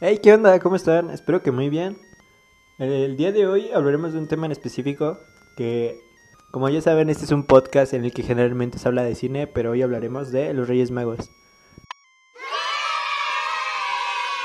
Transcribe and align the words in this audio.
Hey, 0.00 0.20
¿qué 0.22 0.32
onda? 0.32 0.60
¿Cómo 0.60 0.76
están? 0.76 1.10
Espero 1.10 1.42
que 1.42 1.50
muy 1.50 1.68
bien. 1.70 1.98
El 2.78 3.16
día 3.16 3.32
de 3.32 3.48
hoy 3.48 3.72
hablaremos 3.74 4.12
de 4.12 4.20
un 4.20 4.28
tema 4.28 4.46
en 4.46 4.52
específico 4.52 5.18
que, 5.56 5.98
como 6.52 6.68
ya 6.68 6.80
saben, 6.80 7.10
este 7.10 7.24
es 7.24 7.32
un 7.32 7.42
podcast 7.42 7.92
en 7.94 8.04
el 8.04 8.12
que 8.12 8.22
generalmente 8.22 8.78
se 8.78 8.86
habla 8.86 9.02
de 9.02 9.16
cine, 9.16 9.48
pero 9.48 9.72
hoy 9.72 9.82
hablaremos 9.82 10.30
de 10.30 10.54
los 10.54 10.68
Reyes 10.68 10.92
Magos. 10.92 11.32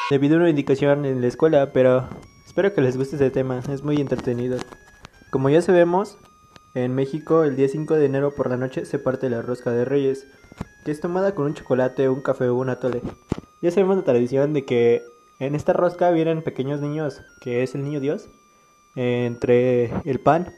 Debido 0.10 0.38
a 0.38 0.40
una 0.40 0.50
indicación 0.50 1.06
en 1.06 1.22
la 1.22 1.28
escuela, 1.28 1.72
pero 1.72 2.10
espero 2.44 2.74
que 2.74 2.82
les 2.82 2.98
guste 2.98 3.18
este 3.18 3.30
tema, 3.30 3.62
es 3.72 3.84
muy 3.84 3.98
entretenido. 3.98 4.58
Como 5.30 5.52
ya 5.52 5.62
sabemos, 5.62 6.18
en 6.74 6.96
México 6.96 7.44
el 7.44 7.56
día 7.56 7.70
5 7.70 7.94
de 7.94 8.06
enero 8.08 8.34
por 8.34 8.50
la 8.50 8.58
noche 8.58 8.86
se 8.86 8.98
parte 8.98 9.30
la 9.30 9.44
rosca 9.44 9.70
de 9.70 9.86
Reyes, 9.86 10.26
que 10.84 10.90
es 10.90 11.00
tomada 11.00 11.36
con 11.36 11.46
un 11.46 11.54
chocolate, 11.54 12.10
un 12.10 12.22
café 12.22 12.48
o 12.50 12.56
un 12.56 12.70
atole. 12.70 13.04
Ya 13.62 13.70
sabemos 13.70 13.98
la 13.98 14.04
tradición 14.04 14.54
de 14.54 14.66
que 14.66 15.13
en 15.40 15.56
esta 15.56 15.74
rosca 15.74 16.12
vienen 16.12 16.44
pequeños 16.44 16.80
niños, 16.80 17.22
que 17.42 17.64
es 17.64 17.76
el 17.76 17.84
niño 17.84 18.00
Dios, 18.00 18.30
entre 18.96 19.92
el 20.06 20.20
pan. 20.20 20.54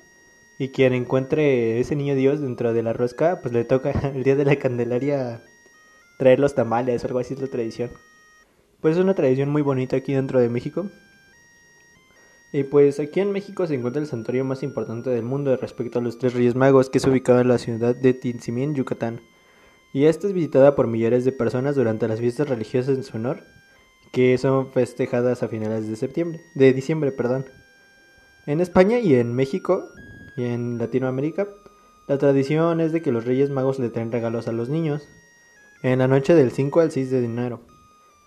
Y 0.57 0.69
quien 0.69 0.93
encuentre 0.93 1.79
ese 1.79 1.95
niño 1.95 2.15
Dios 2.15 2.39
dentro 2.39 2.73
de 2.73 2.83
la 2.83 2.93
rosca, 2.93 3.41
pues 3.41 3.53
le 3.53 3.65
toca 3.65 3.91
el 4.15 4.23
día 4.23 4.35
de 4.35 4.45
la 4.45 4.55
Candelaria 4.57 5.41
traer 6.17 6.39
los 6.39 6.55
tamales 6.55 7.03
algo 7.03 7.19
así 7.19 7.33
es 7.33 7.41
la 7.41 7.47
tradición. 7.47 7.91
Pues 8.81 8.95
es 8.95 9.03
una 9.03 9.15
tradición 9.15 9.49
muy 9.49 9.61
bonita 9.61 9.97
aquí 9.97 10.13
dentro 10.13 10.39
de 10.39 10.49
México. 10.49 10.89
Y 12.53 12.63
pues 12.63 12.99
aquí 12.99 13.19
en 13.19 13.31
México 13.31 13.67
se 13.67 13.75
encuentra 13.75 14.01
el 14.01 14.07
santuario 14.07 14.45
más 14.45 14.63
importante 14.63 15.09
del 15.09 15.23
mundo 15.23 15.55
respecto 15.57 15.99
a 15.99 16.01
los 16.01 16.19
tres 16.19 16.33
Reyes 16.33 16.55
Magos, 16.55 16.89
que 16.89 16.99
es 16.99 17.05
ubicado 17.05 17.41
en 17.41 17.49
la 17.49 17.57
ciudad 17.57 17.95
de 17.95 18.13
Tinsimín, 18.13 18.75
Yucatán. 18.75 19.19
Y 19.93 20.05
esta 20.05 20.27
es 20.27 20.33
visitada 20.33 20.75
por 20.75 20.87
millares 20.87 21.25
de 21.25 21.33
personas 21.33 21.75
durante 21.75 22.07
las 22.07 22.19
fiestas 22.19 22.47
religiosas 22.47 22.97
en 22.97 23.03
su 23.03 23.17
honor 23.17 23.43
que 24.15 24.37
son 24.37 24.71
festejadas 24.71 25.43
a 25.43 25.49
finales 25.49 25.89
de 25.89 25.97
septiembre, 25.97 26.39
de 26.53 26.71
diciembre, 26.71 27.11
perdón. 27.11 27.47
En 28.45 28.61
España 28.61 28.99
y 28.99 29.13
en 29.15 29.35
México 29.35 29.89
y 30.37 30.45
en 30.45 30.77
Latinoamérica, 30.77 31.49
la 32.07 32.17
tradición 32.17 32.79
es 32.79 32.93
de 32.93 33.01
que 33.01 33.11
los 33.11 33.25
Reyes 33.25 33.49
Magos 33.49 33.77
le 33.77 33.89
traen 33.89 34.13
regalos 34.13 34.47
a 34.47 34.53
los 34.53 34.69
niños 34.69 35.05
en 35.83 35.99
la 35.99 36.07
noche 36.07 36.33
del 36.33 36.51
5 36.51 36.79
al 36.79 36.91
6 36.91 37.11
de 37.11 37.25
enero. 37.25 37.59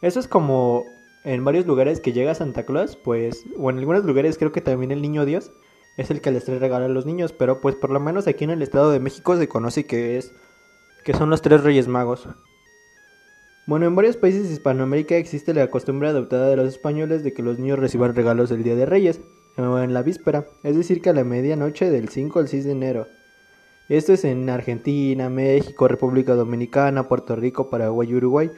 Eso 0.02 0.20
es 0.20 0.28
como 0.28 0.84
en 1.24 1.42
varios 1.42 1.64
lugares 1.64 2.00
que 2.00 2.12
llega 2.12 2.34
Santa 2.34 2.66
Claus, 2.66 2.96
pues, 2.96 3.46
o 3.56 3.70
en 3.70 3.78
algunos 3.78 4.04
lugares 4.04 4.36
creo 4.36 4.52
que 4.52 4.60
también 4.60 4.90
el 4.90 5.00
Niño 5.00 5.24
Dios 5.24 5.52
es 5.96 6.10
el 6.10 6.20
que 6.20 6.30
les 6.32 6.44
trae 6.44 6.58
regalos 6.58 6.90
a 6.90 6.92
los 6.92 7.06
niños, 7.06 7.32
pero 7.32 7.62
pues 7.62 7.76
por 7.76 7.88
lo 7.88 7.98
menos 7.98 8.26
aquí 8.26 8.44
en 8.44 8.50
el 8.50 8.60
Estado 8.60 8.90
de 8.90 9.00
México 9.00 9.38
se 9.38 9.48
conoce 9.48 9.86
que 9.86 10.18
es 10.18 10.34
que 11.02 11.14
son 11.14 11.30
los 11.30 11.40
tres 11.40 11.64
Reyes 11.64 11.88
Magos. 11.88 12.28
Bueno, 13.68 13.84
en 13.84 13.94
varios 13.94 14.16
países 14.16 14.48
de 14.48 14.54
Hispanoamérica 14.54 15.16
existe 15.16 15.52
la 15.52 15.68
costumbre 15.68 16.08
adoptada 16.08 16.48
de 16.48 16.56
los 16.56 16.68
españoles 16.68 17.22
de 17.22 17.34
que 17.34 17.42
los 17.42 17.58
niños 17.58 17.78
reciban 17.78 18.14
regalos 18.14 18.50
el 18.50 18.62
Día 18.62 18.74
de 18.74 18.86
Reyes, 18.86 19.20
o 19.58 19.78
en 19.80 19.92
la 19.92 20.02
víspera, 20.02 20.46
es 20.62 20.74
decir, 20.74 21.02
que 21.02 21.10
a 21.10 21.12
la 21.12 21.22
medianoche 21.22 21.90
del 21.90 22.08
5 22.08 22.38
al 22.38 22.48
6 22.48 22.64
de 22.64 22.72
enero. 22.72 23.06
Esto 23.90 24.14
es 24.14 24.24
en 24.24 24.48
Argentina, 24.48 25.28
México, 25.28 25.86
República 25.86 26.34
Dominicana, 26.34 27.08
Puerto 27.08 27.36
Rico, 27.36 27.68
Paraguay 27.68 28.08
y 28.10 28.14
Uruguay. 28.14 28.50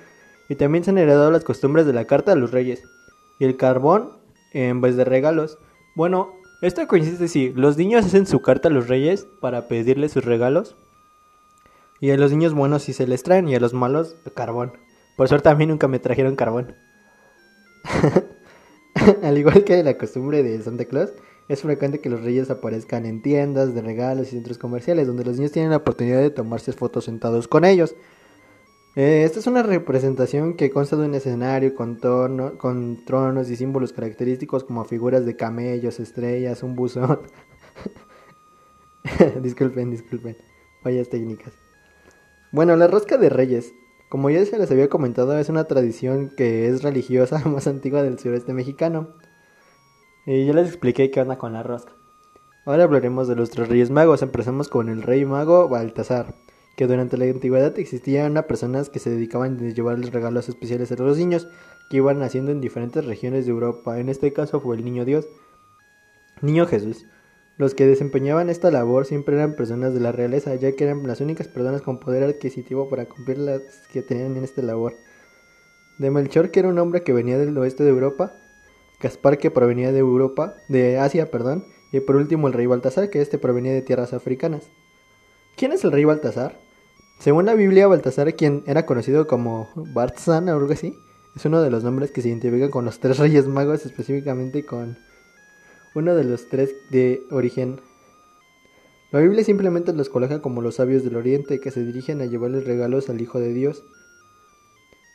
Y 0.49 0.55
también 0.55 0.85
se 0.85 0.91
han 0.91 0.99
heredado 0.99 1.33
las 1.33 1.43
costumbres 1.43 1.87
de 1.87 1.93
la 1.93 2.05
carta 2.05 2.31
a 2.31 2.37
los 2.37 2.53
reyes 2.53 2.85
y 3.41 3.47
el 3.47 3.57
carbón 3.57 4.11
en 4.53 4.81
vez 4.81 4.95
de 4.95 5.05
regalos. 5.05 5.59
Bueno, 5.97 6.29
esto 6.63 6.87
consiste 6.87 7.27
si 7.27 7.53
los 7.53 7.77
niños 7.77 8.07
hacen 8.07 8.27
su 8.27 8.43
carta 8.43 8.69
a 8.69 8.73
los 8.73 8.87
reyes 8.87 9.27
para 9.41 9.67
pedirles 9.67 10.13
sus 10.13 10.25
regalos. 10.25 10.77
Y 11.99 12.13
a 12.13 12.17
los 12.17 12.31
niños 12.31 12.55
buenos 12.55 12.85
sí 12.85 12.93
se 12.93 13.09
les 13.09 13.25
traen 13.25 13.49
y 13.49 13.57
a 13.57 13.61
los 13.61 13.75
malos 13.75 14.15
carbón. 14.37 14.71
Por 15.17 15.29
suerte 15.29 15.49
a 15.49 15.55
mí 15.55 15.67
nunca 15.67 15.89
me 15.89 15.99
trajeron 15.99 16.37
carbón. 16.37 16.75
Al 19.23 19.39
igual 19.39 19.65
que 19.65 19.83
la 19.83 19.97
costumbre 19.97 20.43
de 20.43 20.61
Santa 20.63 20.85
Claus, 20.85 21.13
es 21.49 21.63
frecuente 21.63 22.01
que 22.01 22.11
los 22.11 22.23
reyes 22.23 22.51
aparezcan 22.51 23.07
en 23.07 23.23
tiendas 23.23 23.75
de 23.75 23.83
regalos 23.83 24.29
y 24.29 24.31
centros 24.31 24.59
comerciales, 24.59 25.07
donde 25.07 25.25
los 25.25 25.37
niños 25.37 25.53
tienen 25.53 25.71
la 25.71 25.79
oportunidad 25.79 26.21
de 26.21 26.31
tomarse 26.31 26.73
fotos 26.73 27.07
sentados 27.07 27.49
con 27.49 27.65
ellos. 27.65 27.97
Eh, 28.97 29.23
esta 29.25 29.39
es 29.39 29.47
una 29.47 29.63
representación 29.63 30.55
que 30.55 30.71
consta 30.71 30.97
de 30.97 31.07
un 31.07 31.15
escenario 31.15 31.75
con, 31.75 33.05
tronos 33.05 33.51
y 33.51 33.57
símbolos 33.57 33.93
característicos 33.93 34.65
como 34.65 34.85
figuras 34.85 35.25
de 35.25 35.37
camellos, 35.37 36.01
estrellas, 36.01 36.63
un 36.63 36.75
buzón. 36.75 37.21
disculpen, 39.43 39.91
disculpen. 39.91 40.37
Fallas 40.83 41.09
técnicas. 41.09 41.53
Bueno, 42.53 42.77
la 42.77 42.89
rosca 42.89 43.17
de 43.17 43.29
reyes 43.29 43.73
como 44.11 44.29
ya 44.29 44.45
se 44.45 44.59
les 44.59 44.69
había 44.73 44.89
comentado, 44.89 45.39
es 45.39 45.49
una 45.49 45.65
tradición 45.65 46.31
que 46.37 46.67
es 46.67 46.83
religiosa 46.83 47.39
más 47.49 47.69
antigua 47.69 48.03
del 48.03 48.19
sureste 48.19 48.53
mexicano. 48.53 49.09
Y 50.27 50.47
ya 50.47 50.53
les 50.53 50.67
expliqué 50.67 51.13
qué 51.13 51.21
onda 51.21 51.39
con 51.39 51.53
la 51.53 51.63
rosca. 51.63 51.93
Ahora 52.67 52.83
hablaremos 52.83 53.29
de 53.29 53.37
los 53.37 53.51
tres 53.51 53.69
reyes 53.69 53.91
magos. 53.91 54.23
Empezamos 54.23 54.69
con 54.69 54.89
el 54.89 55.03
rey 55.03 55.25
mago 55.25 55.69
Baltasar, 55.69 56.35
que 56.77 56.89
durante 56.89 57.17
la 57.17 57.27
antigüedad 57.27 57.79
existían 57.79 58.35
personas 58.49 58.91
que 58.91 58.99
se 58.99 59.11
dedicaban 59.11 59.65
a 59.65 59.71
llevarles 59.71 60.13
regalos 60.13 60.49
especiales 60.49 60.91
a 60.91 60.97
los 60.97 61.17
niños 61.17 61.47
que 61.89 61.99
iban 61.99 62.19
naciendo 62.19 62.51
en 62.51 62.61
diferentes 62.61 63.05
regiones 63.05 63.47
de 63.47 63.53
Europa. 63.53 64.01
En 64.01 64.09
este 64.09 64.33
caso 64.33 64.61
fue 64.61 64.75
el 64.75 64.85
niño 64.85 65.05
Dios, 65.05 65.29
niño 66.43 66.67
Jesús. 66.67 67.07
Los 67.61 67.75
que 67.75 67.87
desempeñaban 67.87 68.49
esta 68.49 68.71
labor 68.71 69.05
siempre 69.05 69.37
eran 69.37 69.55
personas 69.55 69.93
de 69.93 70.01
la 70.01 70.13
realeza, 70.13 70.55
ya 70.55 70.73
que 70.73 70.85
eran 70.85 71.07
las 71.07 71.21
únicas 71.21 71.47
personas 71.47 71.83
con 71.83 72.01
poder 72.01 72.23
adquisitivo 72.23 72.89
para 72.89 73.05
cumplir 73.05 73.37
las 73.37 73.61
que 73.93 74.01
tenían 74.01 74.35
en 74.39 74.45
esta 74.45 74.63
labor. 74.63 74.97
De 75.99 76.11
Melchor, 76.11 76.51
que 76.51 76.61
era 76.61 76.71
un 76.71 76.79
hombre 76.79 77.03
que 77.03 77.13
venía 77.13 77.37
del 77.37 77.59
oeste 77.59 77.85
de 77.85 77.91
Europa, 77.91 78.33
Gaspar, 78.99 79.37
que 79.37 79.51
provenía 79.51 79.93
de 79.93 79.99
Europa, 79.99 80.55
de 80.71 80.99
Asia, 80.99 81.31
perdón, 81.31 81.67
y 81.93 82.01
por 82.01 82.17
último 82.17 82.49
el 82.49 82.55
rey 82.55 82.65
Baltasar, 82.65 83.11
que 83.11 83.21
este 83.21 83.37
provenía 83.37 83.75
de 83.75 83.83
tierras 83.83 84.15
africanas. 84.15 84.71
¿Quién 85.55 85.73
es 85.73 85.85
el 85.85 85.93
rey 85.93 86.07
Baltasar? 86.07 86.59
Según 87.19 87.45
la 87.45 87.53
Biblia, 87.53 87.89
Baltasar, 87.89 88.35
quien 88.37 88.65
era 88.67 88.87
conocido 88.87 89.27
como 89.27 89.69
Bartzan 89.93 90.49
o 90.49 90.57
algo 90.57 90.73
así, 90.73 90.95
es 91.37 91.45
uno 91.45 91.61
de 91.61 91.71
los 91.71 91.85
nombres 91.85 92.11
que 92.11 92.23
se 92.23 92.29
identifican 92.29 92.71
con 92.71 92.87
los 92.87 93.01
tres 93.01 93.19
reyes 93.19 93.47
magos, 93.47 93.85
específicamente 93.85 94.65
con 94.65 94.97
uno 95.95 96.15
de 96.15 96.25
los 96.25 96.49
tres 96.49 96.75
de 96.91 97.23
origen. 97.31 97.81
La 99.11 99.21
Biblia 99.21 99.43
simplemente 99.43 99.93
los 99.93 100.09
coloca 100.09 100.41
como 100.41 100.63
los 100.63 100.77
sabios 100.77 101.03
del 101.03 101.17
Oriente 101.17 101.59
que 101.61 101.71
se 101.71 101.85
dirigen 101.85 102.21
a 102.21 102.27
llevarles 102.27 102.65
regalos 102.65 103.11
al 103.11 103.21
Hijo 103.21 103.41
de 103.41 103.53
Dios. 103.53 103.83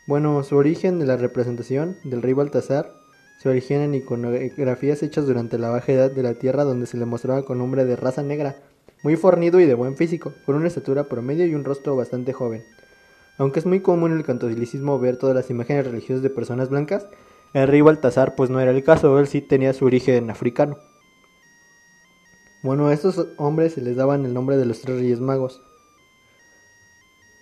Bueno, 0.07 0.43
su 0.43 0.57
origen 0.57 0.99
de 0.99 1.05
la 1.05 1.17
representación 1.17 1.97
del 2.03 2.21
rey 2.21 2.33
Baltasar 2.33 2.93
se 3.39 3.49
origina 3.49 3.85
en 3.85 3.95
iconografías 3.95 5.01
hechas 5.01 5.25
durante 5.25 5.57
la 5.57 5.69
Baja 5.69 5.91
Edad 5.93 6.11
de 6.11 6.23
la 6.23 6.33
Tierra 6.33 6.63
donde 6.63 6.87
se 6.87 6.97
le 6.97 7.05
mostraba 7.05 7.43
con 7.43 7.61
hombre 7.61 7.85
de 7.85 7.95
raza 7.95 8.21
negra, 8.21 8.57
muy 9.03 9.15
fornido 9.15 9.59
y 9.59 9.65
de 9.65 9.73
buen 9.75 9.95
físico, 9.95 10.33
con 10.45 10.55
una 10.55 10.67
estatura 10.67 11.05
promedio 11.05 11.45
y 11.45 11.55
un 11.55 11.63
rostro 11.63 11.95
bastante 11.95 12.33
joven. 12.33 12.63
Aunque 13.37 13.59
es 13.59 13.65
muy 13.65 13.81
común 13.81 14.11
en 14.11 14.17
el 14.17 14.25
cantolicismo 14.25 14.99
ver 14.99 15.17
todas 15.17 15.35
las 15.35 15.49
imágenes 15.49 15.85
religiosas 15.85 16.21
de 16.23 16.29
personas 16.29 16.69
blancas, 16.69 17.07
rey 17.55 17.81
Baltasar 17.81 18.35
pues 18.35 18.49
no 18.49 18.59
era 18.59 18.71
el 18.71 18.83
caso, 18.83 19.17
él 19.17 19.27
sí 19.27 19.41
tenía 19.41 19.73
su 19.73 19.85
origen 19.85 20.29
africano. 20.29 20.77
Bueno, 22.61 22.87
a 22.87 22.93
estos 22.93 23.27
hombres 23.37 23.73
se 23.73 23.81
les 23.81 23.95
daban 23.95 24.25
el 24.25 24.33
nombre 24.33 24.57
de 24.57 24.65
los 24.65 24.81
tres 24.81 24.97
reyes 24.97 25.21
magos. 25.21 25.61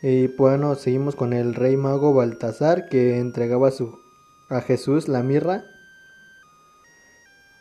Y 0.02 0.28
bueno, 0.28 0.76
seguimos 0.76 1.16
con 1.16 1.32
el 1.32 1.56
rey 1.56 1.78
mago 1.78 2.14
Baltasar 2.14 2.90
que 2.90 3.20
entregaba 3.20 3.70
a, 3.70 3.72
su, 3.72 4.00
a 4.50 4.60
Jesús 4.60 5.08
la 5.08 5.24
mirra. 5.24 5.64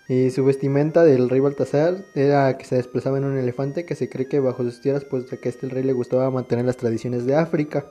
Y 0.09 0.31
su 0.31 0.45
vestimenta 0.45 1.05
del 1.05 1.31
rey 1.31 1.39
Baltasar 1.39 2.05
era 2.17 2.59
que 2.59 2.65
se 2.65 2.75
desplazaba 2.75 3.19
en 3.19 3.25
un 3.25 3.39
elefante 3.39 3.87
que 3.87 3.95
se 3.95 4.09
cree 4.09 4.27
que 4.27 4.41
bajo 4.41 4.65
sus 4.65 4.81
tierras 4.81 5.05
pues 5.05 5.27
que 5.27 5.49
a 5.49 5.53
este 5.53 5.69
rey 5.69 5.85
le 5.85 5.93
gustaba 5.93 6.31
mantener 6.33 6.65
las 6.65 6.77
tradiciones 6.77 7.25
de 7.25 7.37
África. 7.37 7.87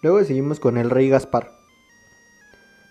Luego 0.00 0.24
seguimos 0.24 0.58
con 0.58 0.78
el 0.78 0.88
rey 0.88 1.10
Gaspar. 1.10 1.63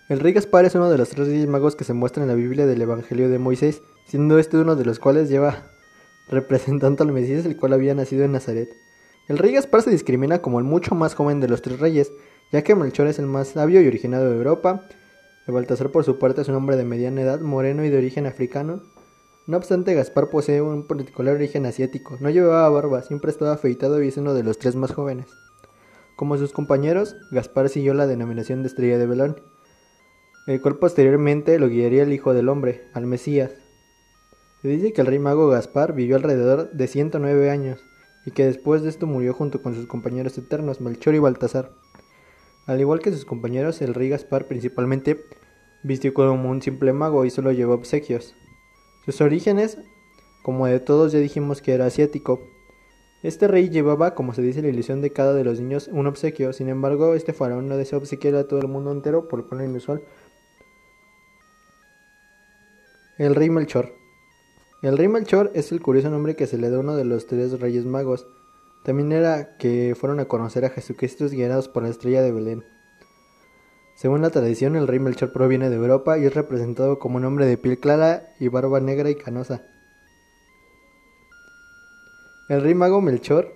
El 0.06 0.20
rey 0.20 0.34
Gaspar 0.34 0.66
es 0.66 0.74
uno 0.74 0.90
de 0.90 0.98
los 0.98 1.08
tres 1.08 1.28
reyes 1.28 1.46
magos 1.46 1.76
que 1.76 1.84
se 1.84 1.94
muestran 1.94 2.24
en 2.24 2.28
la 2.28 2.34
Biblia 2.34 2.66
del 2.66 2.82
Evangelio 2.82 3.30
de 3.30 3.38
Moisés, 3.38 3.80
siendo 4.04 4.38
este 4.38 4.58
uno 4.58 4.76
de 4.76 4.84
los 4.84 4.98
cuales 4.98 5.30
lleva 5.30 5.70
representando 6.28 7.04
al 7.04 7.12
Mesías, 7.12 7.46
el 7.46 7.56
cual 7.56 7.72
había 7.72 7.94
nacido 7.94 8.22
en 8.22 8.32
Nazaret. 8.32 8.68
El 9.28 9.38
rey 9.38 9.54
Gaspar 9.54 9.80
se 9.80 9.90
discrimina 9.90 10.42
como 10.42 10.58
el 10.58 10.66
mucho 10.66 10.94
más 10.94 11.14
joven 11.14 11.40
de 11.40 11.48
los 11.48 11.62
tres 11.62 11.80
reyes, 11.80 12.12
ya 12.52 12.60
que 12.60 12.74
Melchor 12.74 13.06
es 13.06 13.18
el 13.18 13.24
más 13.24 13.48
sabio 13.48 13.80
y 13.80 13.86
originado 13.86 14.28
de 14.28 14.36
Europa. 14.36 14.86
El 15.46 15.54
Baltasar 15.54 15.90
por 15.90 16.04
su 16.04 16.18
parte 16.18 16.42
es 16.42 16.48
un 16.48 16.56
hombre 16.56 16.76
de 16.76 16.84
mediana 16.84 17.22
edad, 17.22 17.40
moreno 17.40 17.82
y 17.82 17.88
de 17.88 17.96
origen 17.96 18.26
africano. 18.26 18.82
No 19.46 19.56
obstante, 19.56 19.94
Gaspar 19.94 20.28
posee 20.28 20.60
un 20.60 20.86
particular 20.86 21.36
origen 21.36 21.64
asiático. 21.64 22.18
No 22.20 22.28
llevaba 22.28 22.68
barba, 22.68 23.00
siempre 23.00 23.30
estaba 23.30 23.54
afeitado 23.54 24.02
y 24.02 24.08
es 24.08 24.18
uno 24.18 24.34
de 24.34 24.42
los 24.42 24.58
tres 24.58 24.76
más 24.76 24.92
jóvenes. 24.92 25.28
Como 26.16 26.36
sus 26.36 26.52
compañeros, 26.52 27.16
Gaspar 27.30 27.70
siguió 27.70 27.94
la 27.94 28.06
denominación 28.06 28.62
de 28.62 28.68
estrella 28.68 28.98
de 28.98 29.06
Belón 29.06 29.53
el 30.46 30.60
cual 30.60 30.76
posteriormente 30.76 31.58
lo 31.58 31.68
guiaría 31.68 32.02
el 32.02 32.12
Hijo 32.12 32.34
del 32.34 32.48
Hombre, 32.48 32.82
al 32.92 33.06
Mesías. 33.06 33.52
Se 34.62 34.68
dice 34.68 34.92
que 34.92 35.00
el 35.00 35.06
rey 35.06 35.18
mago 35.18 35.48
Gaspar 35.48 35.94
vivió 35.94 36.16
alrededor 36.16 36.70
de 36.72 36.86
109 36.86 37.50
años 37.50 37.84
y 38.26 38.30
que 38.30 38.46
después 38.46 38.82
de 38.82 38.88
esto 38.88 39.06
murió 39.06 39.34
junto 39.34 39.62
con 39.62 39.74
sus 39.74 39.86
compañeros 39.86 40.36
eternos 40.38 40.80
Melchor 40.80 41.14
y 41.14 41.18
Baltasar. 41.18 41.72
Al 42.66 42.80
igual 42.80 43.00
que 43.00 43.12
sus 43.12 43.24
compañeros, 43.24 43.82
el 43.82 43.94
rey 43.94 44.08
Gaspar 44.08 44.46
principalmente 44.46 45.24
vistió 45.82 46.14
como 46.14 46.50
un 46.50 46.62
simple 46.62 46.92
mago 46.92 47.24
y 47.24 47.30
solo 47.30 47.52
llevó 47.52 47.74
obsequios. 47.74 48.34
Sus 49.04 49.20
orígenes, 49.20 49.78
como 50.42 50.66
de 50.66 50.80
todos 50.80 51.12
ya 51.12 51.18
dijimos 51.18 51.60
que 51.60 51.74
era 51.74 51.86
asiático. 51.86 52.40
Este 53.22 53.48
rey 53.48 53.68
llevaba, 53.68 54.14
como 54.14 54.32
se 54.32 54.42
dice 54.42 54.62
la 54.62 54.68
ilusión 54.68 55.02
de 55.02 55.10
cada 55.10 55.34
de 55.34 55.44
los 55.44 55.60
niños, 55.60 55.88
un 55.92 56.06
obsequio. 56.06 56.54
Sin 56.54 56.68
embargo, 56.70 57.14
este 57.14 57.34
faraón 57.34 57.68
no 57.68 57.76
deseó 57.76 57.98
obsequiar 57.98 58.34
a 58.34 58.48
todo 58.48 58.60
el 58.60 58.68
mundo 58.68 58.92
entero, 58.92 59.28
por 59.28 59.40
lo 59.40 59.48
cual 59.48 59.64
inusual. 59.64 60.02
El 63.16 63.36
rey 63.36 63.48
Melchor. 63.48 63.94
El 64.82 64.98
rey 64.98 65.06
Melchor 65.06 65.52
es 65.54 65.70
el 65.70 65.80
curioso 65.80 66.10
nombre 66.10 66.34
que 66.34 66.48
se 66.48 66.58
le 66.58 66.68
da 66.68 66.78
a 66.78 66.80
uno 66.80 66.96
de 66.96 67.04
los 67.04 67.28
tres 67.28 67.60
reyes 67.60 67.84
magos. 67.84 68.26
También 68.82 69.12
era 69.12 69.56
que 69.56 69.94
fueron 69.96 70.18
a 70.18 70.24
conocer 70.24 70.64
a 70.64 70.70
Jesucristo 70.70 71.28
guiados 71.28 71.68
por 71.68 71.84
la 71.84 71.90
estrella 71.90 72.22
de 72.22 72.32
Belén. 72.32 72.64
Según 73.94 74.22
la 74.22 74.30
tradición, 74.30 74.74
el 74.74 74.88
rey 74.88 74.98
Melchor 74.98 75.32
proviene 75.32 75.70
de 75.70 75.76
Europa 75.76 76.18
y 76.18 76.24
es 76.24 76.34
representado 76.34 76.98
como 76.98 77.18
un 77.18 77.24
hombre 77.24 77.46
de 77.46 77.56
piel 77.56 77.78
clara 77.78 78.34
y 78.40 78.48
barba 78.48 78.80
negra 78.80 79.08
y 79.10 79.14
canosa. 79.14 79.62
El 82.48 82.62
rey 82.62 82.74
mago 82.74 83.00
Melchor 83.00 83.54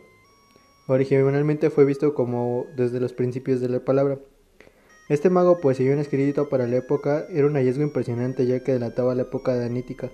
originalmente 0.86 1.70
fue 1.70 1.84
visto 1.84 2.14
como 2.14 2.68
desde 2.76 3.00
los 3.00 3.12
principios 3.12 3.60
de 3.60 3.68
la 3.70 3.80
palabra. 3.80 4.20
Este 5.08 5.30
mago 5.30 5.58
poseyó 5.58 5.92
un 5.92 5.98
escrito 5.98 6.48
para 6.48 6.66
la 6.66 6.76
época, 6.76 7.26
era 7.30 7.46
un 7.46 7.54
hallazgo 7.54 7.82
impresionante 7.82 8.46
ya 8.46 8.62
que 8.62 8.72
delataba 8.72 9.14
la 9.14 9.22
época 9.22 9.56
danítica. 9.56 10.10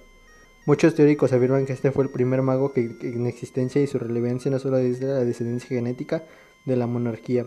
Muchos 0.67 0.95
teóricos 0.95 1.33
afirman 1.33 1.67
que 1.67 1.73
este 1.73 1.91
fue 1.91 2.05
el 2.05 2.11
primer 2.11 2.43
mago 2.43 2.73
que, 2.73 2.97
en 3.03 3.27
existencia 3.27 3.83
y 3.83 3.87
su 3.87 3.99
relevancia 3.99 4.51
no 4.51 4.59
solo 4.59 4.79
desde 4.79 5.07
la 5.07 5.25
descendencia 5.25 5.69
genética 5.69 6.25
de 6.65 6.77
la 6.77 6.87
monarquía. 6.87 7.47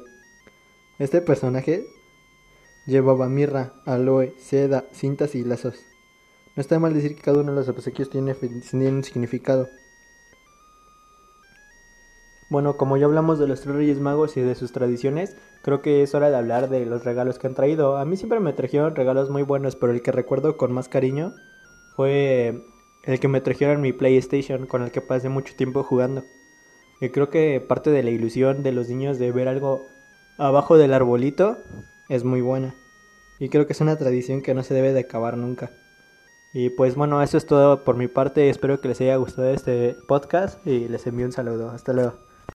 Este 1.00 1.22
personaje 1.22 1.86
Llevaba 2.88 3.28
mirra, 3.28 3.74
aloe, 3.86 4.34
seda, 4.38 4.86
cintas 4.94 5.36
y 5.36 5.44
lazos. 5.44 5.86
No 6.56 6.62
está 6.62 6.80
mal 6.80 6.94
decir 6.94 7.16
que 7.18 7.22
cada 7.22 7.42
uno 7.42 7.52
de 7.52 7.58
los 7.58 7.68
obsequios 7.68 8.10
tiene, 8.10 8.34
un 8.34 9.04
significado. 9.04 9.68
Bueno, 12.50 12.78
como 12.78 12.96
ya 12.96 13.06
hablamos 13.06 13.40
de 13.40 13.48
los 13.48 13.60
tres 13.60 13.76
reyes 13.76 14.00
magos 14.00 14.38
y 14.38 14.42
de 14.42 14.56
sus 14.56 14.72
tradiciones, 14.72 15.36
creo 15.62 15.82
que 15.82 16.02
es 16.02 16.16
hora 16.16 16.30
de 16.30 16.38
hablar 16.38 16.70
de 16.70 16.86
los 16.86 17.04
regalos 17.04 17.40
que 17.40 17.48
han 17.48 17.56
traído. 17.56 17.98
A 17.98 18.06
mí 18.06 18.16
siempre 18.16 18.40
me 18.40 18.54
trajeron 18.54 18.96
regalos 18.96 19.30
muy 19.30 19.44
buenos, 19.44 19.76
pero 19.76 19.92
el 19.92 20.02
que 20.02 20.14
recuerdo 20.14 20.56
con 20.56 20.72
más 20.72 20.88
cariño 20.88 21.34
fue 21.98 22.64
el 23.04 23.20
que 23.20 23.28
me 23.28 23.42
trajeron 23.42 23.82
mi 23.82 23.92
PlayStation, 23.92 24.66
con 24.66 24.82
el 24.84 24.92
que 24.92 25.02
pasé 25.02 25.28
mucho 25.28 25.56
tiempo 25.56 25.84
jugando. 25.84 26.24
Y 27.02 27.10
creo 27.10 27.30
que 27.30 27.60
parte 27.60 27.90
de 27.90 28.02
la 28.02 28.12
ilusión 28.12 28.64
de 28.64 28.72
los 28.72 28.88
niños 28.88 29.20
de 29.20 29.32
ver 29.32 29.50
algo 29.50 29.86
abajo 30.38 30.78
del 30.78 30.94
arbolito 30.94 31.58
es 32.08 32.24
muy 32.24 32.40
buena. 32.40 32.76
Y 33.40 33.50
creo 33.50 33.68
que 33.68 33.74
es 33.74 33.82
una 33.82 33.98
tradición 33.98 34.42
que 34.42 34.54
no 34.54 34.64
se 34.64 34.74
debe 34.74 34.94
de 34.94 35.02
acabar 35.02 35.38
nunca. 35.38 35.72
Y 36.54 36.70
pues 36.70 36.96
bueno, 36.96 37.22
eso 37.22 37.38
es 37.38 37.46
todo 37.46 37.84
por 37.84 37.98
mi 37.98 38.08
parte. 38.08 38.50
Espero 38.50 38.80
que 38.80 38.88
les 38.88 39.02
haya 39.02 39.18
gustado 39.18 39.50
este 39.50 39.98
podcast 40.08 40.66
y 40.66 40.88
les 40.88 41.06
envío 41.06 41.26
un 41.26 41.34
saludo. 41.34 41.70
Hasta 41.72 41.92
luego. 41.94 42.27